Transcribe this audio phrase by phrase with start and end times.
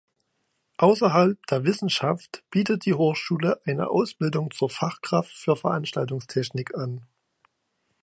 [0.77, 7.05] Außerhalb der Wissenschaft bietet die Hochschule eine Ausbildung zur Fachkraft für Veranstaltungstechnik an.